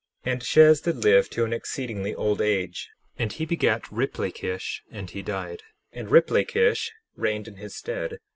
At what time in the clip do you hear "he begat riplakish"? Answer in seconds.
3.31-4.81